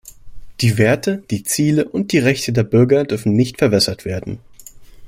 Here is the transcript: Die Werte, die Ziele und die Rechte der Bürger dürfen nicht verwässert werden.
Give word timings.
Die 0.61 0.79
Werte, 0.79 1.21
die 1.29 1.43
Ziele 1.43 1.85
und 1.87 2.11
die 2.11 2.17
Rechte 2.17 2.51
der 2.51 2.63
Bürger 2.63 3.03
dürfen 3.03 3.35
nicht 3.35 3.59
verwässert 3.59 4.03
werden. 4.03 4.39